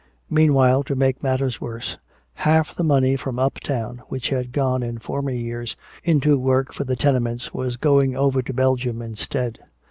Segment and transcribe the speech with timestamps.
[0.31, 1.95] Meanwhile, to make matters worse,
[2.33, 6.95] half the money from uptown which had gone in former years into work for the
[6.95, 9.59] tenements was going over to Belgium instead.